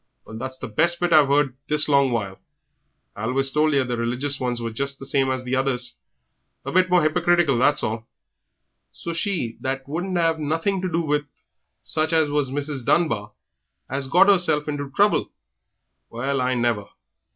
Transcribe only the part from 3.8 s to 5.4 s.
the religious ones were just the same